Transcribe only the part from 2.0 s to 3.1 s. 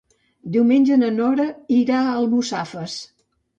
a Almussafes.